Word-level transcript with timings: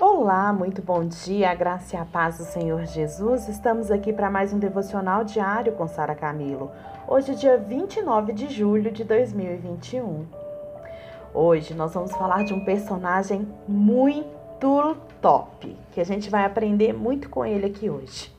Olá, 0.00 0.50
muito 0.50 0.80
bom 0.80 1.04
dia, 1.04 1.50
a 1.50 1.54
graça 1.54 1.94
e 1.94 1.98
a 1.98 2.06
paz 2.06 2.38
do 2.38 2.44
Senhor 2.44 2.86
Jesus. 2.86 3.50
Estamos 3.50 3.90
aqui 3.90 4.14
para 4.14 4.30
mais 4.30 4.50
um 4.50 4.58
devocional 4.58 5.24
diário 5.24 5.74
com 5.74 5.86
Sara 5.86 6.14
Camilo. 6.14 6.70
Hoje, 7.06 7.34
dia 7.34 7.58
29 7.58 8.32
de 8.32 8.48
julho 8.48 8.90
de 8.90 9.04
2021. 9.04 10.24
Hoje 11.34 11.74
nós 11.74 11.92
vamos 11.92 12.12
falar 12.12 12.44
de 12.44 12.54
um 12.54 12.64
personagem 12.64 13.46
muito 13.68 14.96
top, 15.20 15.76
que 15.92 16.00
a 16.00 16.04
gente 16.04 16.30
vai 16.30 16.46
aprender 16.46 16.94
muito 16.94 17.28
com 17.28 17.44
ele 17.44 17.66
aqui 17.66 17.90
hoje. 17.90 18.34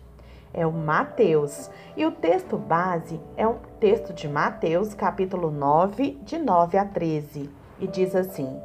É 0.52 0.66
o 0.66 0.71
Mateus. 0.71 1.70
E 1.96 2.04
o 2.07 2.12
texto 2.12 2.57
base 2.57 3.20
é 3.38 3.48
um 3.48 3.57
texto 3.80 4.14
de 4.14 4.28
Mateus, 4.28 4.96
capítulo 4.96 5.52
9, 5.52 6.18
de 6.23 6.39
9 6.39 6.80
a 6.80 6.86
13, 6.86 7.52
e 7.80 7.86
diz 7.86 8.16
assim: 8.16 8.59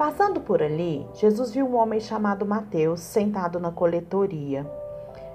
Passando 0.00 0.40
por 0.40 0.62
ali, 0.62 1.06
Jesus 1.12 1.52
viu 1.52 1.66
um 1.66 1.76
homem 1.76 2.00
chamado 2.00 2.46
Mateus 2.46 3.00
sentado 3.00 3.60
na 3.60 3.70
coletoria 3.70 4.66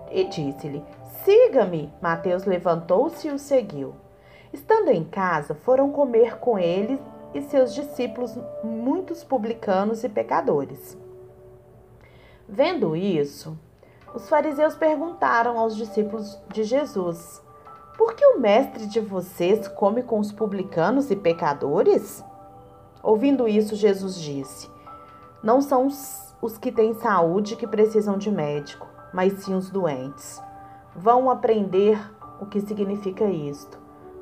e 0.10 0.24
disse-lhe: 0.24 0.84
Siga-me. 1.24 1.94
Mateus 2.02 2.46
levantou-se 2.46 3.28
e 3.28 3.32
o 3.32 3.38
seguiu. 3.38 3.94
Estando 4.52 4.90
em 4.90 5.04
casa, 5.04 5.54
foram 5.54 5.92
comer 5.92 6.40
com 6.40 6.58
ele 6.58 7.00
e 7.32 7.44
seus 7.44 7.76
discípulos 7.76 8.36
muitos 8.64 9.24
publicanos 9.24 10.04
e 10.04 10.10
pecadores. 10.10 10.98
Vendo 12.50 12.96
isso, 12.96 13.56
os 14.16 14.28
fariseus 14.28 14.76
perguntaram 14.76 15.60
aos 15.60 15.76
discípulos 15.76 16.40
de 16.52 16.64
Jesus: 16.64 17.40
Por 17.96 18.16
que 18.16 18.26
o 18.26 18.40
mestre 18.40 18.88
de 18.88 19.00
vocês 19.00 19.68
come 19.68 20.02
com 20.02 20.18
os 20.18 20.32
publicanos 20.32 21.12
e 21.12 21.16
pecadores? 21.16 22.26
Ouvindo 23.06 23.48
isso, 23.48 23.76
Jesus 23.76 24.20
disse: 24.20 24.68
Não 25.44 25.62
são 25.62 25.88
os 26.42 26.58
que 26.58 26.72
têm 26.72 26.96
saúde 26.96 27.56
que 27.56 27.68
precisam 27.68 28.18
de 28.18 28.32
médico, 28.32 28.88
mas 29.14 29.34
sim 29.44 29.54
os 29.54 29.70
doentes. 29.70 30.42
Vão 30.96 31.30
aprender 31.30 32.00
o 32.42 32.48
que 32.48 32.60
significa 32.60 33.26
isto. 33.26 33.78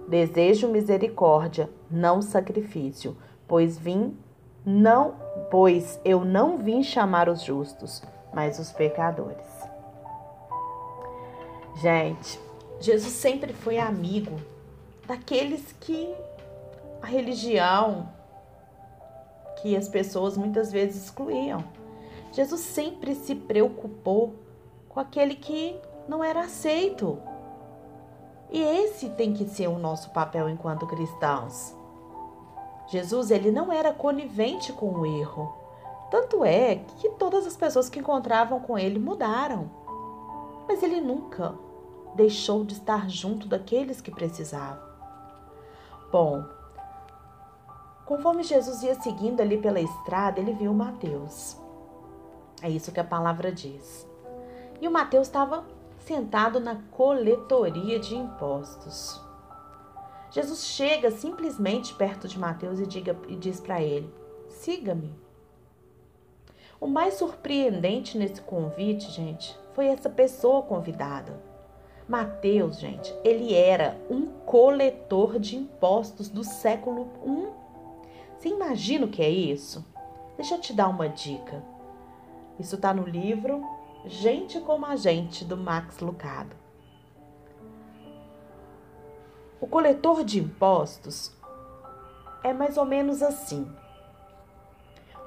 Desejo 0.06 0.68
misericórdia, 0.68 1.70
não 1.90 2.22
sacrifício, 2.22 3.16
pois 3.48 3.78
vim 3.78 4.18
não, 4.66 5.16
pois 5.50 5.98
eu 6.04 6.26
não 6.26 6.58
vim 6.58 6.84
chamar 6.84 7.30
os 7.30 7.42
justos, 7.42 8.04
mas 8.34 8.60
os 8.60 8.74
pecadores. 8.74 9.48
Gente, 11.76 12.38
Jesus 12.82 13.14
sempre 13.14 13.54
foi 13.54 13.78
amigo 13.78 14.36
daqueles 15.08 15.74
que 15.80 16.14
a 17.02 17.08
religião, 17.08 18.10
que 19.64 19.78
as 19.78 19.88
pessoas 19.88 20.36
muitas 20.36 20.74
vezes 20.74 21.06
excluíam. 21.06 21.64
Jesus 22.34 22.60
sempre 22.60 23.16
se 23.16 23.34
preocupou 23.34 24.36
com 24.90 25.00
aquele 25.00 25.36
que 25.36 25.80
não 26.06 26.22
era 26.22 26.42
aceito. 26.42 27.18
E 28.52 28.62
esse 28.62 29.10
tem 29.12 29.34
que 29.34 29.46
ser 29.46 29.68
o 29.68 29.80
nosso 29.80 30.10
papel 30.10 30.50
enquanto 30.50 30.86
cristãos. 30.86 31.74
Jesus, 32.88 33.32
ele 33.32 33.52
não 33.52 33.72
era 33.72 33.94
conivente 33.94 34.74
com 34.74 34.88
o 34.92 35.06
erro. 35.06 35.54
Tanto 36.12 36.44
é 36.44 36.76
que 36.98 37.10
todas 37.12 37.48
as 37.48 37.56
pessoas 37.56 37.88
que 37.90 38.00
encontravam 38.00 38.60
com 38.60 38.78
ele 38.78 39.00
mudaram. 39.00 39.72
Mas 40.68 40.84
ele 40.84 41.00
nunca 41.00 41.56
deixou 42.16 42.66
de 42.66 42.74
estar 42.74 43.10
junto 43.10 43.48
daqueles 43.48 44.02
que 44.02 44.12
precisavam. 44.12 44.84
Bom, 46.12 46.44
Conforme 48.06 48.44
Jesus 48.44 48.84
ia 48.84 48.96
seguindo 48.96 49.42
ali 49.42 49.58
pela 49.58 49.80
estrada, 49.80 50.40
ele 50.40 50.54
viu 50.54 50.74
Mateus. 50.74 51.58
É 52.62 52.70
isso 52.70 52.92
que 52.92 53.00
a 53.00 53.04
palavra 53.04 53.52
diz. 53.52 54.08
E 54.82 54.88
o 54.88 54.92
Mateus 54.92 55.28
estava 55.28 55.66
sentado 56.00 56.60
na 56.60 56.76
coletoria 56.92 58.00
de 58.00 58.16
impostos. 58.16 59.22
Jesus 60.32 60.66
chega 60.66 61.12
simplesmente 61.12 61.94
perto 61.94 62.28
de 62.28 62.38
Mateus 62.38 62.80
e, 62.80 62.86
diga, 62.86 63.18
e 63.28 63.36
diz 63.36 63.62
para 63.62 63.82
ele: 63.82 64.14
siga-me. 64.50 65.14
O 66.80 66.88
mais 66.88 67.14
surpreendente 67.14 68.18
nesse 68.18 68.42
convite, 68.42 69.10
gente, 69.12 69.58
foi 69.74 69.88
essa 69.88 70.10
pessoa 70.10 70.64
convidada. 70.64 71.40
Mateus, 72.08 72.78
gente, 72.80 73.16
ele 73.24 73.54
era 73.54 73.98
um 74.10 74.26
coletor 74.46 75.40
de 75.40 75.56
impostos 75.56 76.28
do 76.28 76.44
século 76.44 77.08
I 77.26 77.63
você 78.44 78.50
imagina 78.50 79.06
o 79.06 79.10
que 79.10 79.22
é 79.22 79.30
isso? 79.30 79.86
Deixa 80.36 80.56
eu 80.56 80.60
te 80.60 80.74
dar 80.74 80.90
uma 80.90 81.08
dica. 81.08 81.64
Isso 82.60 82.76
está 82.76 82.94
no 82.94 83.04
livro 83.04 83.64
Gente 84.06 84.60
como 84.60 84.86
a 84.86 84.98
Gente, 84.98 85.46
do 85.46 85.56
Max 85.56 86.00
Lucado. 86.00 86.54
O 89.62 89.66
coletor 89.66 90.26
de 90.26 90.42
impostos 90.42 91.32
é 92.44 92.52
mais 92.52 92.76
ou 92.76 92.84
menos 92.84 93.24
assim. 93.24 93.66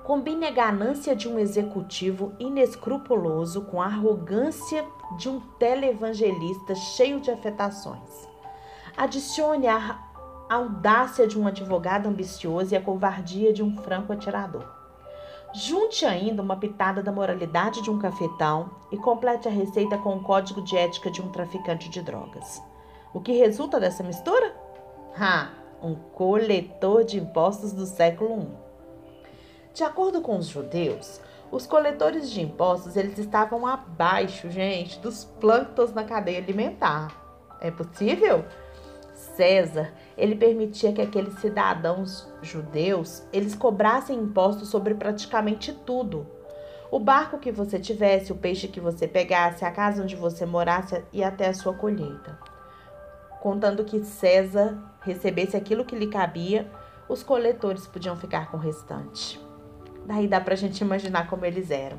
Combine 0.05 0.45
a 0.45 0.51
ganância 0.51 1.17
de 1.17 1.27
um 1.27 1.39
executivo 1.39 2.35
inescrupuloso 2.39 3.63
com 3.63 3.81
a 3.81 3.87
arrogância 3.87 4.85
de 5.17 5.31
um 5.31 5.41
televangelista 5.59 6.75
cheio 6.75 7.19
de 7.19 7.31
afetações. 7.31 8.29
Adicione 8.95 9.69
a 9.69 10.06
a 10.49 10.57
audácia 10.57 11.27
de 11.27 11.39
um 11.39 11.47
advogado 11.47 12.09
ambicioso 12.09 12.73
e 12.73 12.77
a 12.77 12.81
covardia 12.81 13.53
de 13.53 13.63
um 13.63 13.77
franco 13.79 14.13
atirador. 14.13 14.65
Junte 15.55 16.05
ainda 16.05 16.43
uma 16.43 16.57
pitada 16.57 17.03
da 17.03 17.11
moralidade 17.11 17.83
de 17.83 17.91
um 17.91 17.99
cafetão 17.99 18.71
e 18.93 18.97
complete 18.97 19.49
a 19.49 19.51
receita 19.51 19.97
com 19.97 20.17
o 20.17 20.23
código 20.23 20.63
de 20.63 20.77
ética 20.77 21.11
de 21.11 21.23
um 21.23 21.31
traficante 21.31 21.89
de 21.89 22.03
drogas. 22.03 22.63
O 23.15 23.21
que 23.21 23.33
resulta 23.33 23.81
dessa 23.81 24.03
mistura? 24.03 24.55
Ha! 25.19 25.51
Um 25.83 25.95
coletor 25.95 27.05
de 27.05 27.19
impostos 27.19 27.73
do 27.73 27.87
século 27.87 28.43
I. 28.43 28.67
De 29.75 29.85
acordo 29.85 30.21
com 30.21 30.37
os 30.37 30.47
judeus, 30.47 31.21
os 31.51 31.67
coletores 31.67 32.31
de 32.31 32.41
impostos 32.41 32.97
eles 32.97 33.19
estavam 33.19 33.67
abaixo, 33.67 34.51
gente, 34.51 34.99
dos 35.01 35.25
plânctons 35.25 35.93
na 35.93 36.05
cadeia 36.05 36.39
alimentar. 36.39 37.09
É 37.61 37.71
possível? 37.71 38.45
César, 39.17 39.95
ele 40.17 40.37
permitia 40.37 40.93
que 40.93 41.01
aqueles 41.01 41.39
cidadãos 41.41 42.29
judeus, 42.43 43.27
eles 43.33 43.55
cobrassem 43.55 44.19
impostos 44.19 44.69
sobre 44.69 44.95
praticamente 44.95 45.73
tudo. 45.73 46.27
O 46.91 47.01
barco 47.01 47.39
que 47.39 47.51
você 47.51 47.81
tivesse, 47.81 48.31
o 48.31 48.37
peixe 48.37 48.69
que 48.69 48.79
você 48.79 49.09
pegasse, 49.09 49.65
a 49.65 49.71
casa 49.71 50.03
onde 50.03 50.15
você 50.15 50.45
morasse 50.45 51.03
e 51.13 51.25
até 51.25 51.49
a 51.49 51.55
sua 51.55 51.73
colheita. 51.73 52.39
Contando 53.41 53.85
que 53.85 54.05
César 54.05 54.79
recebesse 55.01 55.57
aquilo 55.57 55.85
que 55.85 55.97
lhe 55.97 56.09
cabia, 56.09 56.71
os 57.09 57.23
coletores 57.23 57.87
podiam 57.87 58.17
ficar 58.17 58.51
com 58.51 58.59
o 58.59 58.61
restante. 58.61 59.41
Daí 60.05 60.29
dá 60.29 60.41
pra 60.41 60.55
gente 60.55 60.81
imaginar 60.83 61.27
como 61.27 61.47
eles 61.47 61.71
eram. 61.71 61.99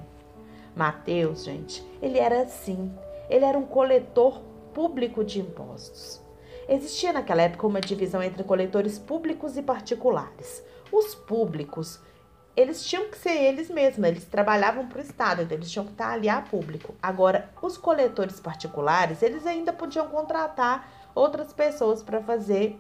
Mateus, 0.76 1.44
gente, 1.44 1.84
ele 2.00 2.20
era 2.20 2.44
assim. 2.44 2.94
Ele 3.28 3.44
era 3.44 3.58
um 3.58 3.66
coletor 3.66 4.42
público 4.74 5.24
de 5.24 5.40
impostos. 5.40 6.27
Existia 6.68 7.14
naquela 7.14 7.44
época 7.44 7.66
uma 7.66 7.80
divisão 7.80 8.22
entre 8.22 8.44
coletores 8.44 9.00
públicos 9.00 9.56
e 9.56 9.62
particulares. 9.62 10.64
Os 10.92 11.16
públicos, 11.16 12.02
eles 12.56 12.86
tinham 12.86 13.10
que 13.10 13.18
ser 13.18 13.38
eles 13.42 13.70
mesmos, 13.70 14.06
eles 14.06 14.26
trabalhavam 14.26 14.86
para 14.88 14.98
o 14.98 15.02
Estado, 15.02 15.44
então 15.44 15.58
eles 15.58 15.72
tinham 15.72 15.86
que 15.86 15.94
estar 15.94 16.12
ali 16.12 16.28
a 16.28 16.42
público. 16.42 16.94
Agora, 17.02 17.50
os 17.62 17.78
coletores 17.78 18.40
particulares, 18.40 19.22
eles 19.22 19.48
ainda 19.48 19.72
podiam 19.72 20.08
contratar 20.10 20.92
outras 21.16 21.54
pessoas 21.54 22.04
para 22.04 22.22
fazer 22.22 22.78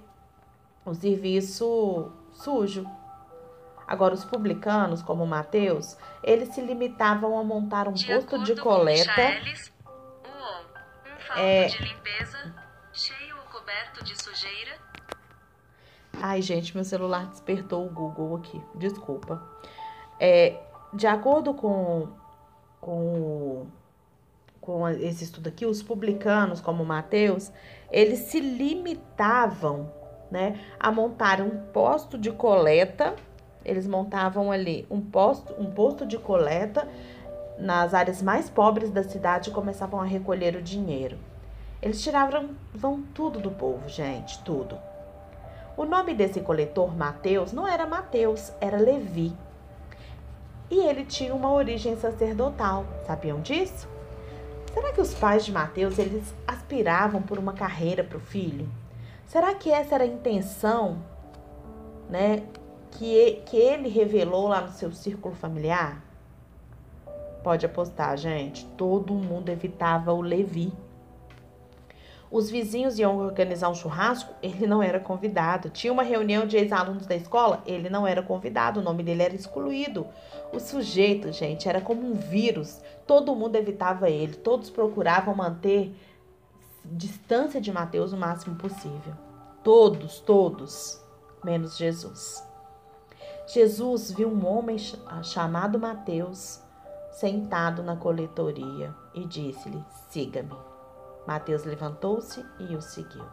o 0.86 0.94
serviço 0.94 2.12
sujo. 2.34 2.86
Agora, 3.88 4.14
os 4.14 4.26
publicanos, 4.26 5.02
como 5.02 5.26
Mateus, 5.26 5.98
eles 6.22 6.50
se 6.50 6.60
limitavam 6.60 7.40
a 7.40 7.44
montar 7.44 7.88
um 7.88 7.94
de 7.94 8.06
posto 8.06 8.44
de 8.44 8.54
coleta. 8.58 9.10
Michaelis, 9.12 9.72
um 11.34 11.40
é, 11.40 11.68
de 11.68 11.84
limpeza 11.84 12.67
coberto 13.78 14.04
de 14.04 14.24
sujeira? 14.24 14.72
Ai, 16.20 16.42
gente, 16.42 16.74
meu 16.74 16.84
celular 16.84 17.28
despertou 17.28 17.86
o 17.86 17.90
Google 17.90 18.36
aqui. 18.38 18.62
Desculpa. 18.74 19.42
É, 20.20 20.60
de 20.94 21.06
acordo 21.06 21.54
com, 21.54 22.08
com, 22.82 23.68
com 24.60 24.90
esse 24.90 25.24
estudo 25.24 25.50
aqui, 25.50 25.66
os 25.66 25.84
publicanos, 25.84 26.60
como 26.60 26.84
Mateus, 26.84 27.52
eles 27.92 28.20
se 28.20 28.40
limitavam 28.40 29.92
né, 30.32 30.60
a 30.80 30.92
montar 30.92 31.40
um 31.40 31.68
posto 31.72 32.18
de 32.18 32.32
coleta. 32.32 33.16
Eles 33.64 33.86
montavam 33.86 34.52
ali 34.52 34.88
um 34.90 35.02
posto, 35.02 35.54
um 35.62 35.70
posto 35.70 36.06
de 36.06 36.18
coleta 36.18 36.88
nas 37.60 37.94
áreas 37.94 38.24
mais 38.24 38.50
pobres 38.50 38.90
da 38.90 39.04
cidade 39.04 39.50
e 39.50 39.54
começavam 39.54 40.02
a 40.02 40.06
recolher 40.06 40.56
o 40.56 40.62
dinheiro. 40.64 41.18
Eles 41.82 42.02
tiravam 42.02 42.50
vão 42.74 43.02
tudo 43.14 43.40
do 43.40 43.52
povo, 43.52 43.88
gente, 43.88 44.42
tudo. 44.44 44.78
O 45.76 45.86
nome 45.86 46.16
desse 46.16 46.42
coletor 46.42 46.96
Mateus 46.96 47.54
não 47.54 47.68
era 47.68 47.86
Mateus, 47.86 48.52
era 48.60 48.78
Levi. 48.78 49.36
e 50.70 50.80
ele 50.80 51.06
tinha 51.06 51.34
uma 51.34 51.52
origem 51.52 51.96
sacerdotal. 51.96 52.86
Sabiam 53.06 53.40
disso? 53.42 53.88
Será 54.74 54.92
que 54.92 55.02
os 55.02 55.14
pais 55.14 55.46
de 55.46 55.52
Mateus 55.52 55.98
eles 55.98 56.34
aspiravam 56.48 57.22
por 57.22 57.40
uma 57.40 57.54
carreira 57.54 58.04
para 58.04 58.18
o 58.18 58.22
filho? 58.22 58.70
Será 59.26 59.54
que 59.56 59.72
essa 59.72 59.96
era 59.96 60.04
a 60.04 60.08
intenção, 60.08 60.98
né, 62.10 62.44
que, 62.92 63.42
que 63.46 63.58
ele 63.58 63.90
revelou 63.90 64.48
lá 64.48 64.62
no 64.62 64.72
seu 64.72 64.92
círculo 64.92 65.36
familiar? 65.36 66.04
Pode 67.44 67.66
apostar, 67.66 68.18
gente. 68.18 68.66
Todo 68.78 69.14
mundo 69.14 69.50
evitava 69.50 70.14
o 70.14 70.22
Levi. 70.22 70.72
Os 72.30 72.50
vizinhos 72.50 73.00
iam 73.00 73.18
organizar 73.18 73.70
um 73.70 73.76
churrasco, 73.76 74.34
ele 74.42 74.68
não 74.68 74.84
era 74.84 75.00
convidado. 75.00 75.70
Tinha 75.70 75.94
uma 75.94 76.04
reunião 76.04 76.46
de 76.46 76.58
ex-alunos 76.58 77.06
da 77.06 77.16
escola, 77.16 77.64
ele 77.66 77.90
não 77.90 78.06
era 78.06 78.22
convidado, 78.22 78.80
o 78.80 78.84
nome 78.84 79.02
dele 79.02 79.24
era 79.24 79.36
excluído. 79.36 80.06
O 80.52 80.60
sujeito, 80.60 81.32
gente, 81.32 81.70
era 81.70 81.80
como 81.80 82.06
um 82.06 82.16
vírus. 82.16 82.82
Todo 83.06 83.36
mundo 83.36 83.56
evitava 83.56 84.10
ele, 84.10 84.36
todos 84.36 84.70
procuravam 84.70 85.34
manter 85.34 85.96
distância 86.84 87.62
de 87.62 87.72
Mateus 87.72 88.12
o 88.12 88.18
máximo 88.18 88.56
possível. 88.56 89.14
Todos, 89.64 90.20
todos, 90.20 91.02
menos 91.44 91.78
Jesus. 91.78 92.44
Jesus 93.48 94.12
viu 94.12 94.28
um 94.28 94.46
homem 94.46 94.78
chamado 95.24 95.80
Mateus 95.80 96.62
sentado 97.12 97.82
na 97.82 97.96
coletoria 97.96 98.94
e 99.14 99.26
disse-lhe: 99.26 99.82
Siga-me. 100.10 100.77
Mateus 101.28 101.66
levantou-se 101.66 102.44
e 102.58 102.74
o 102.74 102.82
seguiu. 102.82 103.26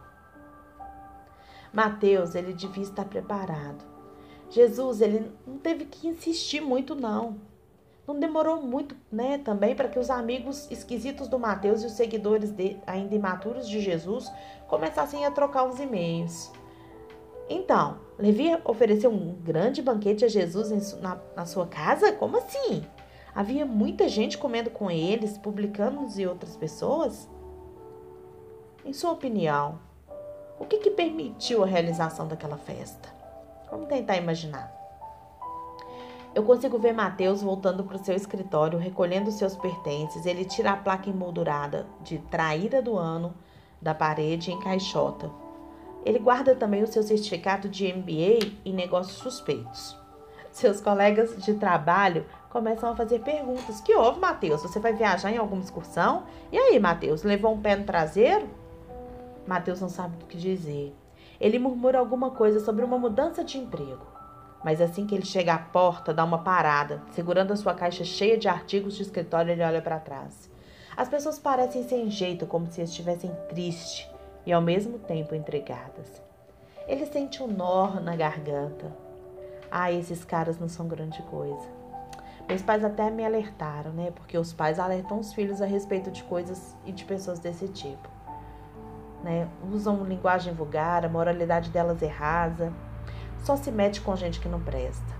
Mateus, 1.73 2.35
ele 2.35 2.53
devia 2.53 2.83
estar 2.83 3.05
preparado. 3.05 3.85
Jesus, 4.51 5.01
ele 5.01 5.33
não 5.47 5.59
teve 5.59 5.85
que 5.85 6.09
insistir 6.09 6.61
muito, 6.61 6.97
não. 6.97 7.37
Não 8.07 8.19
demorou 8.19 8.61
muito, 8.61 8.97
né, 9.11 9.39
também 9.39 9.75
para 9.75 9.89
que 9.89 9.99
os 9.99 10.11
amigos 10.11 10.71
esquisitos 10.71 11.29
do 11.29 11.39
Mateus 11.39 11.83
e 11.83 11.87
os 11.87 11.93
seguidores 11.93 12.51
de, 12.51 12.77
ainda 12.87 13.15
imaturos 13.15 13.69
de 13.69 13.81
Jesus 13.81 14.31
começassem 14.69 15.25
a 15.25 15.31
trocar 15.31 15.65
uns 15.65 15.79
e-mails. 15.79 16.53
Então, 17.49 17.99
Levi 18.19 18.51
ofereceu 18.65 19.11
um 19.11 19.35
grande 19.35 19.81
banquete 19.81 20.25
a 20.25 20.29
Jesus 20.29 20.71
em, 20.71 21.01
na, 21.01 21.19
na 21.37 21.47
sua 21.47 21.67
casa? 21.67 22.13
Como 22.13 22.37
assim? 22.39 22.85
Havia 23.35 23.65
muita 23.65 24.09
gente 24.09 24.37
comendo 24.37 24.71
com 24.71 24.91
eles, 24.91 25.39
publicanos 25.39 26.19
e 26.19 26.27
outras 26.27 26.57
pessoas? 26.57 27.29
Em 28.85 28.93
sua 28.93 29.13
opinião, 29.13 29.79
o 30.59 30.67
que, 30.67 30.77
que 30.77 30.91
permitiu 30.91 31.63
a 31.63 31.67
realização 31.67 32.29
daquela 32.29 32.59
festa? 32.59 33.09
Vamos 33.71 33.89
tentar 33.89 34.19
imaginar. 34.19 34.71
Eu 36.35 36.43
consigo 36.43 36.79
ver 36.79 36.93
Mateus 36.93 37.41
voltando 37.41 37.83
para 37.83 37.97
o 37.97 38.05
seu 38.05 38.15
escritório, 38.15 38.79
recolhendo 38.79 39.33
seus 39.33 39.57
pertences. 39.57 40.27
Ele 40.27 40.45
tira 40.45 40.73
a 40.73 40.77
placa 40.77 41.09
emoldurada 41.09 41.87
de 42.03 42.19
traíra 42.19 42.83
do 42.83 42.99
ano 42.99 43.35
da 43.81 43.95
parede 43.95 44.51
e 44.51 44.55
encaixota. 44.55 45.31
Ele 46.05 46.19
guarda 46.19 46.55
também 46.55 46.83
o 46.83 46.87
seu 46.87 47.03
certificado 47.03 47.71
de 47.71 47.91
MBA 47.91 48.53
em 48.67 48.75
negócios 48.75 49.17
suspeitos. 49.17 49.97
Seus 50.53 50.79
colegas 50.79 51.43
de 51.43 51.55
trabalho 51.55 52.27
começam 52.51 52.93
a 52.93 52.97
fazer 52.97 53.21
perguntas. 53.21 53.81
Que 53.81 53.95
houve, 53.95 54.21
Mateus? 54.21 54.61
Você 54.61 54.79
vai 54.79 54.93
viajar 54.93 55.33
em 55.33 55.39
alguma 55.39 55.63
excursão? 55.63 56.25
E 56.53 56.59
aí, 56.59 56.79
Mateus, 56.79 57.23
levou 57.23 57.55
um 57.55 57.63
pé 57.63 57.77
no 57.77 57.85
traseiro? 57.85 58.47
Mateus 59.47 59.81
não 59.81 59.89
sabe 59.89 60.17
o 60.17 60.27
que 60.27 60.39
dizer. 60.39 60.95
Ele 61.39 61.59
murmura 61.59 61.99
alguma 61.99 62.31
coisa 62.31 62.61
sobre 62.61 62.85
uma 62.85 62.99
mudança 62.99 63.45
de 63.45 63.59
emprego. 63.59 64.07
Mas 64.65 64.81
assim 64.81 65.07
que 65.07 65.15
ele 65.15 65.27
chega 65.27 65.53
à 65.53 65.59
porta, 65.59 66.15
dá 66.15 66.25
uma 66.25 66.39
parada. 66.39 67.03
Segurando 67.13 67.53
a 67.53 67.57
sua 67.57 67.75
caixa 67.75 68.05
cheia 68.05 68.39
de 68.39 68.49
artigos 68.49 68.95
de 68.95 69.03
escritório, 69.03 69.53
ele 69.53 69.63
olha 69.63 69.83
para 69.83 70.01
trás. 70.01 70.51
As 70.97 71.09
pessoas 71.09 71.39
parecem 71.39 71.83
sem 71.83 72.11
jeito, 72.11 72.47
como 72.47 72.67
se 72.71 72.81
estivessem 72.81 73.31
tristes 73.49 74.09
e 74.47 74.53
ao 74.53 74.63
mesmo 74.63 74.99
tempo 74.99 75.35
intrigadas. 75.35 76.23
Ele 76.87 77.05
sente 77.05 77.43
um 77.43 77.47
nó 77.47 78.01
na 78.01 78.17
garganta. 78.17 78.91
Ah, 79.71 79.93
esses 79.93 80.25
caras 80.25 80.59
não 80.59 80.69
são 80.69 80.89
grande 80.89 81.21
coisa. 81.25 81.69
Meus 82.49 82.63
pais 82.63 82.85
até 82.85 83.11
me 83.11 83.25
alertaram, 83.25 83.93
né? 83.93 84.11
Porque 84.13 84.39
os 84.39 84.53
pais 84.53 84.79
alertam 84.79 85.19
os 85.19 85.35
filhos 85.35 85.61
a 85.61 85.67
respeito 85.67 86.11
de 86.11 86.23
coisas 86.25 86.75
e 86.87 86.93
de 86.93 87.05
pessoas 87.05 87.39
desse 87.39 87.69
tipo 87.69 88.14
né? 89.25 89.49
Usam 89.73 90.05
linguagem 90.05 90.53
vulgar, 90.53 91.05
a 91.05 91.09
moralidade 91.09 91.71
delas 91.71 92.03
é 92.03 92.07
rasa. 92.07 92.71
Só 93.39 93.57
se 93.57 93.73
mete 93.73 94.03
com 94.03 94.15
gente 94.15 94.39
que 94.39 94.49
não 94.49 94.61
presta. 94.61 95.15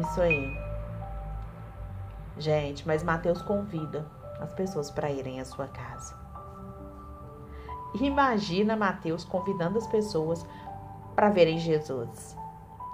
Isso 0.00 0.20
aí. 0.20 0.58
Gente, 2.38 2.86
mas 2.86 3.02
Mateus 3.02 3.42
convida 3.42 4.06
as 4.40 4.52
pessoas 4.54 4.90
para 4.90 5.10
irem 5.10 5.38
à 5.38 5.44
sua 5.44 5.66
casa. 5.68 6.18
Imagina 8.00 8.74
Mateus 8.74 9.22
convidando 9.24 9.76
as 9.76 9.86
pessoas 9.86 10.46
para 11.14 11.28
verem 11.28 11.58
Jesus. 11.58 12.36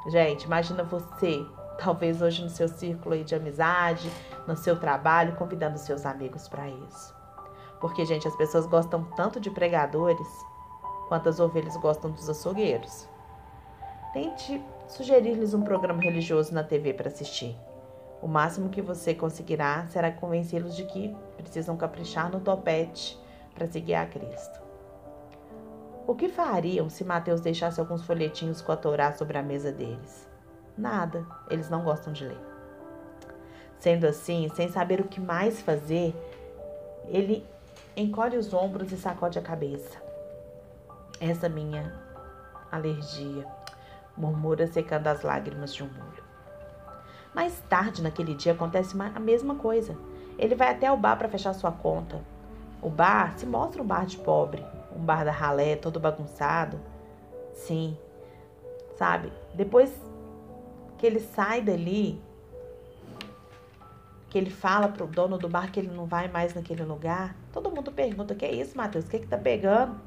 Gente, 0.09 0.45
imagina 0.45 0.83
você, 0.83 1.47
talvez 1.79 2.21
hoje 2.21 2.43
no 2.43 2.51
seu 2.51 2.67
círculo 2.67 3.23
de 3.23 3.35
amizade, 3.35 4.11
no 4.47 4.57
seu 4.57 4.79
trabalho, 4.81 5.37
convidando 5.37 5.79
seus 5.79 6.05
amigos 6.05 6.49
para 6.49 6.69
isso. 6.69 7.16
Porque, 7.87 8.05
gente, 8.05 8.27
as 8.27 8.35
pessoas 8.35 8.67
gostam 8.67 9.05
tanto 9.15 9.39
de 9.39 9.49
pregadores 9.49 10.27
quanto 11.07 11.29
as 11.29 11.39
ovelhas 11.39 11.77
gostam 11.77 12.11
dos 12.11 12.29
açougueiros. 12.29 13.09
Tente 14.13 14.61
sugerir-lhes 14.89 15.55
um 15.55 15.63
programa 15.63 16.03
religioso 16.03 16.53
na 16.53 16.65
TV 16.65 16.93
para 16.93 17.07
assistir. 17.07 17.57
O 18.21 18.27
máximo 18.27 18.71
que 18.71 18.83
você 18.83 19.15
conseguirá 19.15 19.87
será 19.87 20.11
convencê-los 20.11 20.75
de 20.75 20.85
que 20.85 21.17
precisam 21.37 21.77
caprichar 21.77 22.29
no 22.29 22.41
topete 22.41 23.17
para 23.55 23.69
seguir 23.69 23.95
a 23.95 24.05
Cristo. 24.05 24.61
O 26.09 26.17
que 26.17 26.29
fariam 26.29 26.91
se 26.91 27.05
Mateus 27.05 27.41
deixasse 27.41 27.79
alguns 27.79 28.03
folhetinhos 28.03 28.61
com 28.61 28.73
a 28.73 28.77
Torá 28.77 29.13
sobre 29.13 29.39
a 29.39 29.43
mesa 29.45 29.71
deles? 29.71 30.29
Nada, 30.77 31.25
eles 31.49 31.71
não 31.71 31.85
gostam 31.85 32.13
de 32.13 32.25
ler. 32.25 32.41
Sendo 33.79 34.09
assim, 34.09 34.49
sem 34.57 34.69
saber 34.69 35.01
o 35.01 35.07
que 35.07 35.21
mais 35.21 35.63
fazer, 35.63 36.13
ele 37.07 37.47
encolhe 37.97 38.37
os 38.37 38.53
ombros 38.53 38.93
e 38.93 38.97
sacode 38.97 39.39
a 39.39 39.43
cabeça. 39.43 39.99
Essa 41.19 41.49
minha 41.49 41.95
alergia, 42.71 43.47
murmura 44.17 44.67
secando 44.67 45.07
as 45.07 45.23
lágrimas 45.23 45.75
de 45.75 45.83
um 45.83 45.87
molho. 45.87 46.23
Mais 47.35 47.59
tarde 47.69 48.03
naquele 48.03 48.35
dia 48.35 48.53
acontece 48.53 48.95
a 49.01 49.21
mesma 49.21 49.55
coisa. 49.55 49.97
Ele 50.39 50.55
vai 50.55 50.71
até 50.71 50.93
o 50.93 50.97
bar 50.97 51.17
para 51.17 51.29
fechar 51.29 51.55
sua 51.55 51.73
conta. 51.73 52.21
O 52.83 52.91
bar 52.91 53.39
se 53.39 53.47
mostra 53.47 53.83
um 53.83 53.87
bar 53.87 54.05
de 54.05 54.19
pobre, 54.19 54.65
um 54.95 55.03
bar 55.03 55.25
da 55.25 55.33
ralé, 55.33 55.77
todo 55.77 55.99
bagunçado. 55.99 56.79
Sim, 57.55 57.97
sabe? 58.97 59.33
Depois 59.55 59.91
que 60.99 61.07
ele 61.07 61.21
sai 61.21 61.63
dali, 61.63 62.23
que 64.37 64.41
ele 64.41 64.51
fala 64.51 64.87
pro 64.87 65.07
dono 65.07 65.39
do 65.39 65.49
bar 65.49 65.73
que 65.73 65.81
ele 65.81 65.89
não 65.89 66.05
vai 66.05 66.29
mais 66.29 66.53
naquele 66.53 66.85
lugar, 66.85 67.35
todo 67.55 67.71
mundo 67.71 67.91
pergunta: 67.91 68.35
"Que 68.35 68.45
é 68.45 68.53
isso, 68.53 68.77
Matheus? 68.77 69.07
O 69.07 69.09
que 69.09 69.21
que 69.21 69.27
tá 69.27 69.39
pegando?" 69.39 69.99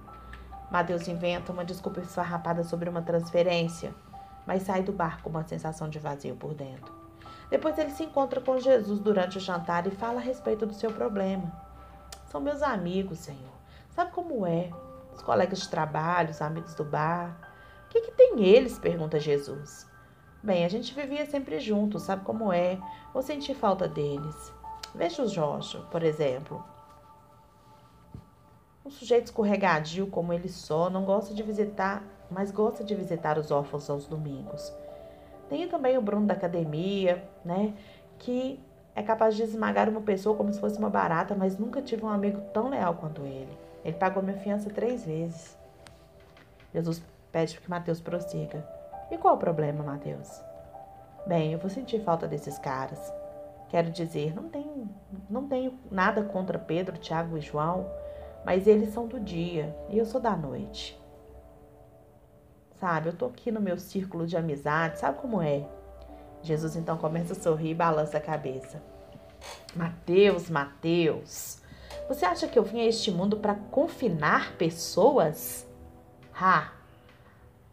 Matheus 0.70 1.08
inventa 1.08 1.52
uma 1.52 1.66
desculpa 1.66 2.00
esfarrapada 2.00 2.64
sobre 2.64 2.88
uma 2.88 3.02
transferência, 3.02 3.92
mas 4.46 4.62
sai 4.62 4.84
do 4.84 4.92
bar 4.92 5.24
com 5.24 5.32
uma 5.32 5.44
sensação 5.48 5.90
de 5.90 5.98
vazio 5.98 6.36
por 6.36 6.54
dentro. 6.54 6.94
Depois 7.50 7.76
ele 7.80 7.90
se 7.90 8.04
encontra 8.04 8.40
com 8.40 8.60
Jesus 8.60 9.00
durante 9.00 9.40
o 9.40 9.42
jantar 9.42 9.88
e 9.88 9.90
fala 9.90 10.20
a 10.20 10.24
respeito 10.24 10.64
do 10.64 10.76
seu 10.76 10.92
problema. 10.92 11.52
São 12.28 12.40
meus 12.40 12.62
amigos, 12.62 13.18
Senhor. 13.18 13.58
Sabe 13.90 14.12
como 14.12 14.46
é? 14.46 14.70
Os 15.12 15.24
colegas 15.24 15.62
de 15.62 15.70
trabalho, 15.70 16.30
os 16.30 16.40
amigos 16.40 16.76
do 16.76 16.84
bar. 16.84 17.36
O 17.88 17.90
que, 17.90 18.02
que 18.02 18.12
tem 18.12 18.44
eles? 18.44 18.78
pergunta 18.78 19.20
Jesus. 19.20 19.88
Bem, 20.42 20.64
a 20.64 20.70
gente 20.70 20.94
vivia 20.94 21.26
sempre 21.26 21.60
juntos, 21.60 22.04
sabe 22.04 22.24
como 22.24 22.54
é? 22.54 22.80
Vou 23.14 23.22
sentir 23.22 23.54
falta 23.54 23.90
deles. 23.90 24.54
Veja 24.96 25.22
o 25.22 25.28
Jorge, 25.28 25.78
por 25.92 26.02
exemplo. 26.02 26.64
Um 28.86 28.90
sujeito 28.90 29.26
escorregadio 29.26 30.08
como 30.08 30.32
ele 30.32 30.48
só, 30.48 30.90
não 30.90 31.04
gosta 31.04 31.34
de 31.34 31.44
visitar, 31.44 32.02
mas 32.32 32.52
gosta 32.52 32.86
de 32.86 32.96
visitar 32.96 33.38
os 33.38 33.52
órfãos 33.52 33.90
aos 33.90 34.08
domingos. 34.08 34.74
Tem 35.50 35.68
também 35.68 35.98
o 35.98 36.02
Bruno 36.02 36.26
da 36.26 36.36
academia, 36.36 37.22
né? 37.44 37.74
Que 38.18 38.58
é 38.96 39.04
capaz 39.04 39.36
de 39.36 39.44
esmagar 39.44 39.90
uma 39.90 40.02
pessoa 40.02 40.38
como 40.38 40.54
se 40.54 40.60
fosse 40.60 40.80
uma 40.80 40.90
barata, 40.90 41.36
mas 41.36 41.58
nunca 41.58 41.82
tive 41.82 42.06
um 42.06 42.10
amigo 42.10 42.40
tão 42.54 42.70
leal 42.70 42.96
quanto 42.96 43.26
ele. 43.26 43.58
Ele 43.84 43.98
pagou 43.98 44.24
minha 44.24 44.38
fiança 44.38 44.70
três 44.70 45.04
vezes. 45.04 45.58
Jesus 46.74 47.04
pede 47.30 47.60
que 47.60 47.70
Mateus 47.70 48.00
prossiga. 48.00 48.79
E 49.12 49.18
qual 49.18 49.36
o 49.36 49.40
problema, 49.40 49.84
Mateus? 49.84 50.42
Bem, 51.26 51.54
eu 51.54 51.60
vou 51.60 51.70
sentir 51.70 52.02
falta 52.02 52.28
desses 52.28 52.58
caras. 52.58 53.00
Quero 53.70 53.92
dizer, 53.92 54.34
não 54.36 54.50
tenho, 54.50 54.90
não 55.30 55.48
tenho 55.48 55.78
nada 55.92 56.24
contra 56.24 56.58
Pedro, 56.58 56.98
Tiago 56.98 57.38
e 57.38 57.42
João, 57.42 57.90
mas 58.44 58.66
eles 58.68 58.94
são 58.94 59.08
do 59.08 59.20
dia 59.20 59.76
e 59.90 59.98
eu 59.98 60.06
sou 60.06 60.20
da 60.20 60.36
noite. 60.36 61.00
Sabe, 62.80 63.10
eu 63.10 63.14
tô 63.14 63.26
aqui 63.26 63.52
no 63.52 63.62
meu 63.62 63.78
círculo 63.78 64.26
de 64.26 64.38
amizade, 64.38 65.00
sabe 65.00 65.20
como 65.20 65.42
é? 65.42 65.68
Jesus 66.42 66.76
então 66.76 66.98
começa 66.98 67.34
a 67.34 67.36
sorrir 67.36 67.72
e 67.72 67.76
balança 67.76 68.18
a 68.18 68.22
cabeça. 68.22 68.82
Mateus, 69.76 70.50
Mateus, 70.50 71.62
você 72.08 72.26
acha 72.26 72.48
que 72.48 72.58
eu 72.58 72.64
vim 72.64 72.80
a 72.80 72.86
este 72.86 73.12
mundo 73.12 73.38
para 73.38 73.56
confinar 73.56 74.54
pessoas? 74.54 75.68
Ah, 76.34 76.72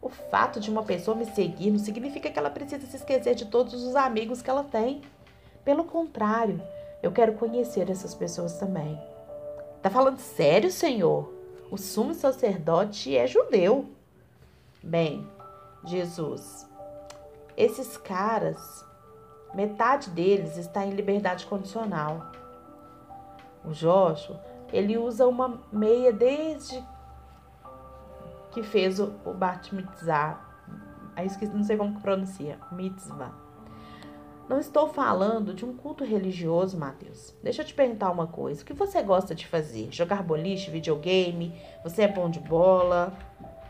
o 0.07 0.09
fato 0.09 0.59
de 0.59 0.71
uma 0.71 0.83
pessoa 0.83 1.17
me 1.17 1.25
seguir 1.25 1.69
não 1.69 1.79
significa 1.79 2.29
que 2.29 2.39
ela 2.39 2.49
precisa 2.49 2.85
se 2.87 2.95
esquecer 2.95 3.35
de 3.35 3.45
todos 3.45 3.73
os 3.73 3.93
amigos 3.93 4.41
que 4.41 4.49
ela 4.49 4.63
tem. 4.63 5.01
Pelo 5.65 5.83
contrário, 5.83 6.61
eu 7.03 7.11
quero 7.11 7.33
conhecer 7.33 7.89
essas 7.89 8.15
pessoas 8.15 8.53
também. 8.53 8.97
Tá 9.81 9.89
falando 9.89 10.17
sério, 10.17 10.71
Senhor? 10.71 11.33
O 11.69 11.77
sumo 11.77 12.13
sacerdote 12.13 13.17
é 13.17 13.27
judeu. 13.27 13.85
Bem, 14.81 15.27
Jesus, 15.83 16.65
esses 17.57 17.97
caras, 17.97 18.85
metade 19.53 20.09
deles 20.11 20.55
está 20.55 20.85
em 20.85 20.91
liberdade 20.91 21.45
condicional. 21.47 22.31
O 23.65 23.71
Joshua, 23.71 24.41
ele 24.71 24.97
usa 24.97 25.27
uma 25.27 25.61
meia 25.69 26.13
desde 26.13 26.81
que 28.57 28.63
fez 28.63 28.99
o, 28.99 29.13
o 29.23 29.33
Bat 29.35 29.73
Mitzvah. 29.75 30.41
Aí 31.15 31.27
esqueci, 31.27 31.53
não 31.53 31.63
sei 31.63 31.77
como 31.77 31.93
que 31.93 32.01
pronuncia. 32.01 32.57
Mitzvah. 32.71 33.31
Não 34.49 34.59
estou 34.59 34.89
falando 34.89 35.53
de 35.53 35.63
um 35.63 35.75
culto 35.75 36.03
religioso, 36.03 36.75
Mateus. 36.75 37.35
Deixa 37.43 37.61
eu 37.61 37.65
te 37.67 37.75
perguntar 37.75 38.09
uma 38.09 38.25
coisa. 38.25 38.63
O 38.63 38.65
que 38.65 38.73
você 38.73 39.03
gosta 39.03 39.35
de 39.35 39.45
fazer? 39.45 39.89
Jogar 39.91 40.23
boliche, 40.23 40.71
videogame? 40.71 41.53
Você 41.83 42.01
é 42.01 42.07
bom 42.07 42.31
de 42.31 42.39
bola? 42.39 43.13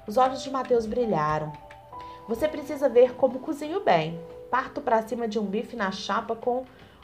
Os 0.07 0.15
olhos 0.15 0.41
de 0.41 0.49
Mateus 0.49 0.85
brilharam. 0.85 1.51
Você 2.29 2.47
precisa 2.47 2.87
ver 2.87 3.13
como 3.15 3.39
cozinho 3.39 3.83
bem. 3.83 4.17
Parto 4.49 4.79
para 4.79 5.05
cima 5.05 5.27
de 5.27 5.37
um 5.37 5.45
bife 5.45 5.75
na 5.75 5.91
chapa 5.91 6.33
com 6.33 6.63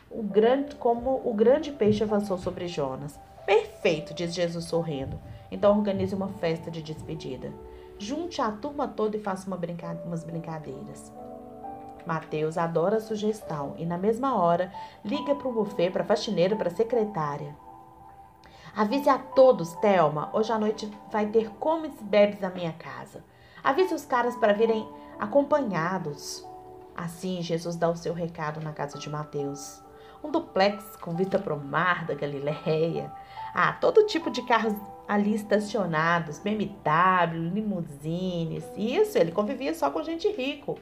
o 0.10 0.24
grande, 0.24 0.76
como 0.76 1.22
o 1.26 1.34
grande 1.34 1.70
peixe 1.70 2.02
avançou 2.02 2.38
sobre 2.38 2.66
Jonas. 2.70 3.20
Perfeito, 3.46 4.14
diz 4.14 4.34
Jesus 4.34 4.64
sorrindo. 4.66 5.20
Então 5.52 5.78
organize 5.78 6.16
uma 6.16 6.30
festa 6.30 6.72
de 6.72 6.82
despedida. 6.82 7.52
Junte 7.98 8.42
a 8.42 8.52
turma 8.52 8.88
toda 8.88 9.16
e 9.18 9.22
faça 9.22 9.48
uma 9.48 9.58
brinca 9.58 9.98
umas 10.06 10.24
brincadeiras. 10.24 11.12
Mateus 12.06 12.58
adora 12.58 12.98
a 12.98 13.02
sugestão 13.02 13.76
e, 13.78 13.86
na 13.86 13.98
mesma 13.98 14.36
hora, 14.36 14.72
liga 15.06 15.34
para 15.36 15.48
o 15.48 15.54
buffet, 15.54 15.90
para 15.90 16.04
a 16.04 16.06
faxineira, 16.06 16.56
para 16.56 16.68
a 16.68 16.76
secretária. 16.76 17.56
Avise 18.76 19.10
a 19.10 19.18
todos, 19.18 19.74
Thelma, 19.76 20.30
hoje 20.34 20.52
à 20.52 20.60
noite 20.60 20.92
vai 21.12 21.28
ter 21.28 21.50
comes 21.52 21.94
e 22.02 22.04
bebes 22.04 22.40
na 22.42 22.50
minha 22.50 22.74
casa. 22.74 23.24
Avise 23.64 23.94
os 23.94 24.04
caras 24.04 24.36
para 24.36 24.52
virem 24.52 24.88
acompanhados. 25.20 26.46
Assim, 26.96 27.42
Jesus 27.42 27.76
dá 27.76 27.90
o 27.90 27.96
seu 27.96 28.14
recado 28.14 28.60
na 28.60 28.74
casa 28.74 29.00
de 29.00 29.10
Mateus 29.10 29.84
um 30.24 30.32
duplex 30.32 30.96
com 30.96 31.14
vista 31.14 31.38
para 31.38 31.54
o 31.54 31.64
mar 31.64 32.06
da 32.06 32.16
Galileia. 32.16 33.12
Ah, 33.54 33.74
todo 33.74 34.06
tipo 34.06 34.32
de 34.32 34.42
carros 34.44 34.74
ali 35.08 35.34
estacionados, 35.36 36.40
BMW, 36.40 37.50
limusines. 37.54 38.64
Isso, 38.76 39.18
ele 39.18 39.32
convivia 39.32 39.74
só 39.74 39.90
com 39.90 40.04
gente 40.04 40.30
rico. 40.32 40.78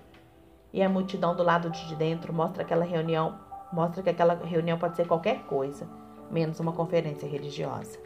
E 0.74 0.82
a 0.82 0.90
multidão 0.90 1.36
do 1.36 1.44
lado 1.44 1.70
de 1.70 1.96
dentro 1.96 2.34
mostra 2.34 2.64
aquela 2.64 2.86
reunião, 2.86 3.40
mostra 3.74 4.02
que 4.02 4.10
aquela 4.10 4.36
reunião 4.36 4.78
pode 4.78 4.96
ser 4.96 5.08
qualquer 5.08 5.44
coisa, 5.44 5.88
menos 6.30 6.60
uma 6.60 6.72
conferência 6.72 7.28
religiosa. 7.28 8.00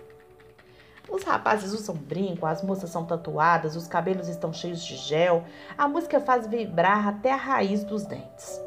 Os 1.08 1.22
rapazes 1.24 1.72
usam 1.72 1.96
brinco, 1.96 2.48
as 2.48 2.64
moças 2.64 2.90
são 2.90 3.06
tatuadas, 3.06 3.76
os 3.76 3.88
cabelos 3.88 4.28
estão 4.28 4.52
cheios 4.52 4.84
de 4.84 4.96
gel, 4.96 5.44
a 5.78 5.88
música 5.88 6.20
faz 6.20 6.48
vibrar 6.48 7.08
até 7.08 7.32
a 7.32 7.36
raiz 7.36 7.84
dos 7.84 8.06
dentes. 8.06 8.60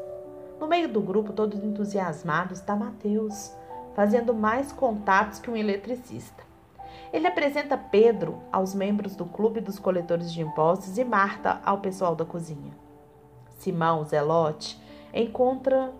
No 0.57 0.67
meio 0.67 0.87
do 0.87 1.01
grupo, 1.01 1.33
todos 1.33 1.61
entusiasmados, 1.61 2.59
está 2.59 2.75
Mateus, 2.75 3.53
fazendo 3.93 4.33
mais 4.33 4.71
contatos 4.71 5.39
que 5.39 5.49
um 5.49 5.57
eletricista. 5.57 6.48
Ele 7.11 7.27
apresenta 7.27 7.77
Pedro 7.77 8.41
aos 8.51 8.73
membros 8.75 9.15
do 9.15 9.25
clube 9.25 9.61
dos 9.61 9.79
coletores 9.79 10.31
de 10.31 10.41
impostos 10.41 10.97
e 10.97 11.03
Marta 11.03 11.59
ao 11.65 11.79
pessoal 11.79 12.15
da 12.15 12.25
cozinha. 12.25 12.73
Simão, 13.57 14.03
Zelote, 14.05 14.79
encontra 15.13 15.91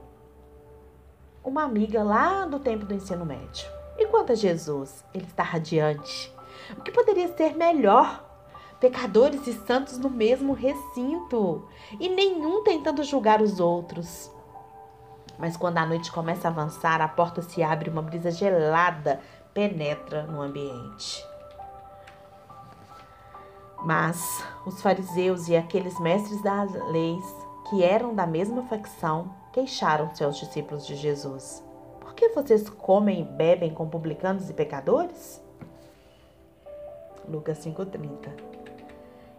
uma 1.44 1.64
amiga 1.64 2.04
lá 2.04 2.46
do 2.46 2.60
tempo 2.60 2.86
do 2.86 2.94
ensino 2.94 3.26
médio. 3.26 3.68
E 3.98 4.06
quanto 4.08 4.32
a 4.32 4.36
Jesus, 4.36 5.04
ele 5.14 5.26
está 5.26 5.44
radiante. 5.44 6.34
O 6.78 6.82
que 6.82 6.92
poderia 6.92 7.28
ser 7.36 7.56
melhor? 7.56 8.26
Pecadores 8.80 9.46
e 9.46 9.54
santos 9.54 9.98
no 9.98 10.10
mesmo 10.10 10.54
recinto, 10.54 11.68
e 12.00 12.08
nenhum 12.08 12.64
tentando 12.64 13.04
julgar 13.04 13.42
os 13.42 13.60
outros. 13.60 14.32
Mas 15.38 15.58
quando 15.58 15.80
a 15.80 15.86
noite 15.86 16.12
começa 16.12 16.48
a 16.48 16.52
avançar, 16.52 17.02
a 17.02 17.08
porta 17.08 17.42
se 17.42 17.62
abre 17.62 17.90
uma 17.90 18.02
brisa 18.02 18.32
gelada 18.32 19.20
penetra 19.60 20.24
no 20.24 20.42
ambiente. 20.42 21.28
Mas 23.84 24.42
os 24.66 24.82
fariseus 24.82 25.50
e 25.50 25.58
aqueles 25.58 26.00
mestres 26.00 26.42
das 26.42 26.72
leis, 26.90 27.26
que 27.70 27.84
eram 27.84 28.16
da 28.16 28.26
mesma 28.26 28.64
facção, 28.64 29.36
queixaram-se 29.52 30.24
aos 30.24 30.38
discípulos 30.38 30.88
de 30.88 30.96
Jesus. 30.96 31.62
Por 32.00 32.14
que 32.14 32.30
vocês 32.30 32.70
comem 32.70 33.20
e 33.20 33.24
bebem 33.26 33.74
com 33.74 33.90
publicanos 33.90 34.50
e 34.50 34.54
pecadores? 34.54 35.42
Lucas 37.28 37.60
5,30 37.60 38.30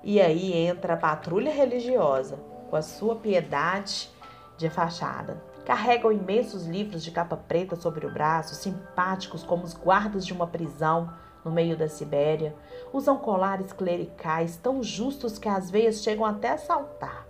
E 0.04 0.20
aí 0.20 0.52
entra 0.52 0.94
a 0.94 0.98
patrulha 0.98 1.50
religiosa, 1.50 2.38
com 2.68 2.76
a 2.76 2.82
sua 2.82 3.16
piedade 3.16 4.10
de 4.58 4.68
fachada, 4.68 5.42
Carregam 5.70 6.10
imensos 6.10 6.66
livros 6.66 7.00
de 7.00 7.12
capa 7.12 7.36
preta 7.36 7.76
sobre 7.76 8.04
o 8.04 8.12
braço, 8.12 8.56
simpáticos 8.56 9.44
como 9.44 9.62
os 9.62 9.72
guardas 9.72 10.26
de 10.26 10.32
uma 10.32 10.48
prisão 10.48 11.12
no 11.44 11.52
meio 11.52 11.76
da 11.76 11.88
Sibéria. 11.88 12.56
Usam 12.92 13.16
colares 13.16 13.72
clericais 13.72 14.56
tão 14.56 14.82
justos 14.82 15.38
que 15.38 15.48
as 15.48 15.70
veias 15.70 16.02
chegam 16.02 16.26
até 16.26 16.50
a 16.50 16.58
saltar. 16.58 17.24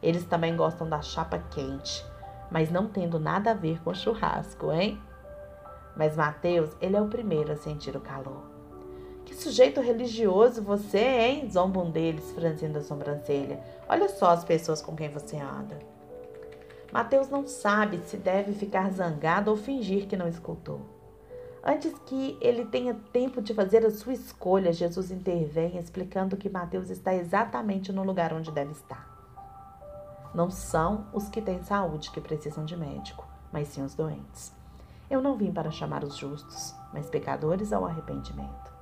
Eles 0.00 0.24
também 0.24 0.54
gostam 0.56 0.88
da 0.88 1.02
chapa 1.02 1.42
quente, 1.50 2.06
mas 2.48 2.70
não 2.70 2.86
tendo 2.86 3.18
nada 3.18 3.50
a 3.50 3.54
ver 3.54 3.82
com 3.82 3.92
churrasco, 3.92 4.70
hein? 4.70 4.96
Mas 5.96 6.14
Mateus, 6.14 6.70
ele 6.80 6.94
é 6.94 7.02
o 7.02 7.08
primeiro 7.08 7.50
a 7.50 7.56
sentir 7.56 7.96
o 7.96 8.00
calor. 8.00 8.44
Que 9.24 9.34
sujeito 9.34 9.80
religioso 9.80 10.62
você, 10.62 11.00
hein? 11.00 11.50
Zombam 11.50 11.90
deles, 11.90 12.30
franzindo 12.30 12.78
a 12.78 12.82
sobrancelha. 12.82 13.58
Olha 13.88 14.08
só 14.08 14.30
as 14.30 14.44
pessoas 14.44 14.80
com 14.80 14.94
quem 14.94 15.08
você 15.08 15.38
anda. 15.38 15.99
Mateus 16.92 17.28
não 17.28 17.46
sabe 17.46 17.98
se 18.06 18.16
deve 18.16 18.52
ficar 18.52 18.90
zangado 18.90 19.50
ou 19.50 19.56
fingir 19.56 20.06
que 20.06 20.16
não 20.16 20.28
escutou. 20.28 20.80
Antes 21.62 21.92
que 22.06 22.38
ele 22.40 22.64
tenha 22.64 22.94
tempo 23.12 23.40
de 23.40 23.54
fazer 23.54 23.84
a 23.84 23.90
sua 23.90 24.14
escolha, 24.14 24.72
Jesus 24.72 25.10
intervém 25.10 25.78
explicando 25.78 26.36
que 26.36 26.48
Mateus 26.48 26.90
está 26.90 27.14
exatamente 27.14 27.92
no 27.92 28.02
lugar 28.02 28.32
onde 28.32 28.50
deve 28.50 28.72
estar. 28.72 29.08
Não 30.34 30.50
são 30.50 31.06
os 31.12 31.28
que 31.28 31.42
têm 31.42 31.62
saúde 31.62 32.10
que 32.10 32.20
precisam 32.20 32.64
de 32.64 32.76
médico, 32.76 33.26
mas 33.52 33.68
sim 33.68 33.82
os 33.84 33.94
doentes. 33.94 34.52
Eu 35.10 35.20
não 35.20 35.36
vim 35.36 35.52
para 35.52 35.70
chamar 35.70 36.02
os 36.02 36.16
justos, 36.16 36.74
mas 36.92 37.10
pecadores 37.10 37.72
ao 37.72 37.84
arrependimento. 37.84 38.72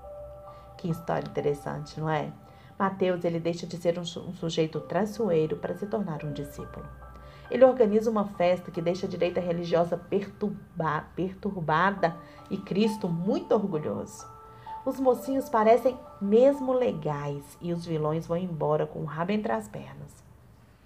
Que 0.76 0.88
história 0.88 1.28
interessante, 1.28 1.98
não 1.98 2.08
é? 2.08 2.32
Mateus 2.78 3.24
ele 3.24 3.40
deixa 3.40 3.66
de 3.66 3.76
ser 3.76 3.98
um 3.98 4.04
sujeito 4.04 4.78
traiçoeiro 4.80 5.56
para 5.56 5.74
se 5.74 5.86
tornar 5.86 6.22
um 6.22 6.32
discípulo. 6.32 6.86
Ele 7.50 7.64
organiza 7.64 8.10
uma 8.10 8.26
festa 8.26 8.70
que 8.70 8.82
deixa 8.82 9.06
a 9.06 9.08
direita 9.08 9.40
religiosa 9.40 9.96
perturba, 9.96 11.06
perturbada 11.16 12.14
e 12.50 12.58
Cristo 12.58 13.08
muito 13.08 13.54
orgulhoso. 13.54 14.26
Os 14.84 15.00
mocinhos 15.00 15.48
parecem 15.48 15.98
mesmo 16.20 16.72
legais 16.72 17.42
e 17.60 17.72
os 17.72 17.86
vilões 17.86 18.26
vão 18.26 18.36
embora 18.36 18.86
com 18.86 19.00
o 19.00 19.04
rabo 19.04 19.32
entre 19.32 19.52
as 19.52 19.66
pernas. 19.66 20.12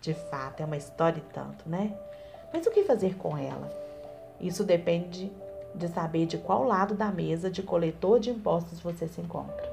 De 0.01 0.15
fato, 0.15 0.61
é 0.61 0.65
uma 0.65 0.77
história 0.77 1.19
e 1.19 1.33
tanto, 1.33 1.69
né? 1.69 1.97
Mas 2.53 2.67
o 2.67 2.71
que 2.71 2.85
fazer 2.85 3.17
com 3.17 3.37
ela? 3.37 3.71
Isso 4.41 4.65
depende 4.65 5.33
de 5.75 5.89
saber 5.89 6.27
de 6.27 6.39
qual 6.39 6.65
lado 6.65 6.95
da 6.95 7.11
mesa 7.11 7.51
de 7.51 7.63
coletor 7.63 8.19
de 8.19 8.31
impostos 8.31 8.81
você 8.81 9.09
se 9.09 9.21
encontra. 9.21 9.73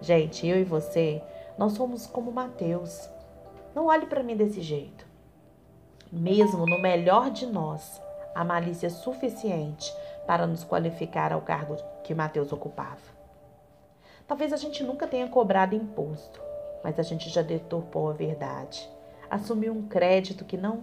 Gente, 0.00 0.46
eu 0.46 0.58
e 0.60 0.64
você, 0.64 1.22
nós 1.56 1.72
somos 1.72 2.06
como 2.06 2.30
Mateus. 2.30 3.08
Não 3.74 3.86
olhe 3.86 4.06
para 4.06 4.22
mim 4.22 4.36
desse 4.36 4.60
jeito 4.60 5.08
mesmo 6.10 6.66
no 6.66 6.80
melhor 6.80 7.30
de 7.30 7.46
nós, 7.46 8.00
a 8.34 8.44
malícia 8.44 8.86
é 8.86 8.90
suficiente 8.90 9.92
para 10.26 10.46
nos 10.46 10.64
qualificar 10.64 11.32
ao 11.32 11.40
cargo 11.40 11.76
que 12.04 12.14
Mateus 12.14 12.52
ocupava. 12.52 13.18
Talvez 14.26 14.52
a 14.52 14.56
gente 14.56 14.82
nunca 14.82 15.06
tenha 15.06 15.28
cobrado 15.28 15.74
imposto, 15.74 16.40
mas 16.84 16.98
a 16.98 17.02
gente 17.02 17.28
já 17.28 17.42
deturpou 17.42 18.10
a 18.10 18.12
verdade. 18.12 18.88
Assumiu 19.30 19.72
um 19.72 19.88
crédito 19.88 20.44
que 20.44 20.56
não, 20.56 20.82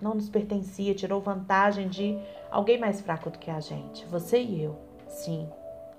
não 0.00 0.14
nos 0.14 0.28
pertencia, 0.28 0.94
tirou 0.94 1.20
vantagem 1.20 1.88
de 1.88 2.18
alguém 2.50 2.78
mais 2.78 3.00
fraco 3.00 3.30
do 3.30 3.38
que 3.38 3.50
a 3.50 3.60
gente. 3.60 4.04
Você 4.06 4.40
e 4.40 4.62
eu, 4.62 4.76
sim, 5.08 5.48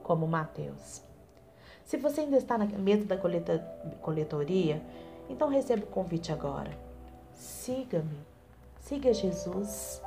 como 0.03 0.27
Mateus. 0.27 1.03
Se 1.83 1.97
você 1.97 2.21
ainda 2.21 2.37
está 2.37 2.57
na 2.57 2.65
mesa 2.65 3.05
da 3.05 3.17
coleta, 3.17 3.59
coletoria, 4.01 4.81
então 5.29 5.47
receba 5.49 5.83
o 5.83 5.87
convite 5.87 6.31
agora. 6.31 6.71
Siga-me 7.33 8.34
Siga 8.85 9.11
Jesus. 9.11 9.99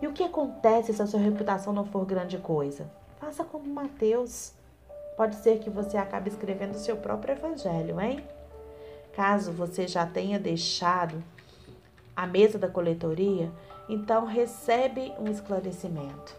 E 0.00 0.06
o 0.06 0.12
que 0.14 0.24
acontece 0.24 0.94
se 0.94 1.02
a 1.02 1.06
sua 1.06 1.20
reputação 1.20 1.74
não 1.74 1.84
for 1.84 2.06
grande 2.06 2.38
coisa? 2.38 2.90
Faça 3.20 3.44
como 3.44 3.68
Mateus. 3.68 4.54
Pode 5.14 5.36
ser 5.36 5.58
que 5.58 5.68
você 5.68 5.98
acabe 5.98 6.30
escrevendo 6.30 6.74
o 6.74 6.78
seu 6.78 6.96
próprio 6.96 7.32
evangelho, 7.32 8.00
hein? 8.00 8.24
Caso 9.12 9.52
você 9.52 9.86
já 9.86 10.06
tenha 10.06 10.38
deixado 10.38 11.22
a 12.16 12.26
mesa 12.26 12.58
da 12.58 12.66
coletoria, 12.66 13.52
então 13.90 14.24
recebe 14.24 15.12
um 15.20 15.30
esclarecimento. 15.30 16.34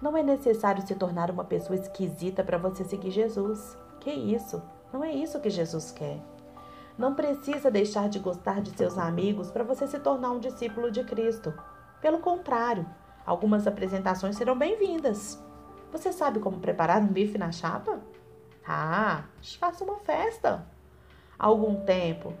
Não 0.00 0.16
é 0.16 0.22
necessário 0.22 0.86
se 0.86 0.94
tornar 0.94 1.32
uma 1.32 1.44
pessoa 1.44 1.76
esquisita 1.76 2.44
para 2.44 2.58
você 2.58 2.84
seguir 2.84 3.10
Jesus. 3.10 3.76
Que 3.98 4.12
isso? 4.12 4.62
Não 4.92 5.02
é 5.02 5.12
isso 5.12 5.40
que 5.40 5.50
Jesus 5.50 5.90
quer. 5.90 6.20
Não 6.98 7.14
precisa 7.14 7.70
deixar 7.70 8.08
de 8.08 8.18
gostar 8.18 8.60
de 8.60 8.76
seus 8.76 8.98
amigos 8.98 9.52
para 9.52 9.62
você 9.62 9.86
se 9.86 10.00
tornar 10.00 10.32
um 10.32 10.40
discípulo 10.40 10.90
de 10.90 11.04
Cristo. 11.04 11.54
Pelo 12.00 12.18
contrário, 12.18 12.84
algumas 13.24 13.68
apresentações 13.68 14.36
serão 14.36 14.58
bem-vindas. 14.58 15.40
Você 15.92 16.12
sabe 16.12 16.40
como 16.40 16.58
preparar 16.58 17.00
um 17.00 17.06
bife 17.06 17.38
na 17.38 17.52
chapa? 17.52 18.00
Ah, 18.66 19.22
faça 19.60 19.84
uma 19.84 20.00
festa. 20.00 20.66
Há 21.38 21.46
algum 21.46 21.76
tempo, 21.84 22.34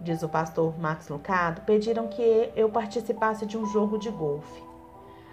diz 0.00 0.22
o 0.22 0.28
pastor 0.28 0.78
Max 0.78 1.08
Lucado, 1.08 1.62
pediram 1.62 2.06
que 2.06 2.52
eu 2.54 2.70
participasse 2.70 3.44
de 3.44 3.58
um 3.58 3.66
jogo 3.66 3.98
de 3.98 4.08
golfe. 4.08 4.62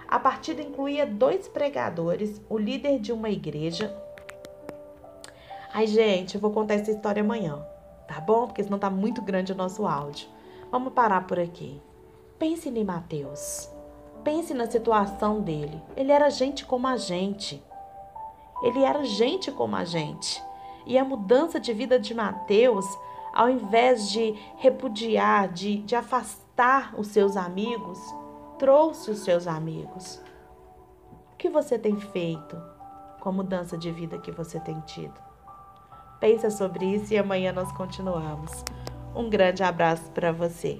A 0.07 0.17
partida 0.17 0.63
incluía 0.63 1.05
dois 1.05 1.47
pregadores, 1.47 2.41
o 2.49 2.57
líder 2.57 2.97
de 2.97 3.13
uma 3.13 3.29
igreja. 3.29 3.95
Ai, 5.71 5.85
gente, 5.85 6.33
eu 6.35 6.41
vou 6.41 6.51
contar 6.51 6.73
essa 6.73 6.91
história 6.91 7.21
amanhã, 7.21 7.65
tá 8.11 8.19
bom? 8.19 8.45
Porque 8.45 8.63
senão 8.63 8.77
tá 8.77 8.89
muito 8.89 9.21
grande 9.21 9.53
o 9.53 9.55
nosso 9.55 9.87
áudio. 9.87 10.27
Vamos 10.69 10.91
parar 10.91 11.25
por 11.25 11.39
aqui. 11.39 11.81
Pense 12.37 12.67
em 12.67 12.83
Mateus. 12.83 13.69
Pense 14.21 14.53
na 14.53 14.69
situação 14.69 15.39
dele. 15.39 15.81
Ele 15.95 16.11
era 16.11 16.29
gente 16.29 16.65
como 16.65 16.87
a 16.87 16.97
gente. 16.97 17.63
Ele 18.61 18.83
era 18.83 19.03
gente 19.05 19.49
como 19.51 19.77
a 19.77 19.85
gente. 19.85 20.43
E 20.85 20.97
a 20.97 21.05
mudança 21.05 21.59
de 21.59 21.73
vida 21.73 21.97
de 21.97 22.13
Mateus, 22.13 22.85
ao 23.33 23.49
invés 23.49 24.09
de 24.09 24.31
repudiar, 24.57 25.47
de, 25.47 25.77
de 25.77 25.95
afastar 25.95 26.93
os 26.97 27.07
seus 27.07 27.37
amigos, 27.37 27.97
trouxe 28.59 29.11
os 29.11 29.19
seus 29.19 29.47
amigos. 29.47 30.21
O 31.31 31.37
que 31.37 31.49
você 31.49 31.79
tem 31.79 31.97
feito 31.97 32.61
com 33.21 33.29
a 33.29 33.31
mudança 33.31 33.77
de 33.77 33.89
vida 33.91 34.17
que 34.17 34.31
você 34.31 34.59
tem 34.59 34.79
tido? 34.81 35.30
Pensa 36.21 36.51
sobre 36.51 36.85
isso 36.85 37.11
e 37.11 37.17
amanhã 37.17 37.51
nós 37.51 37.71
continuamos. 37.71 38.63
Um 39.15 39.27
grande 39.27 39.63
abraço 39.63 40.11
para 40.11 40.31
você. 40.31 40.79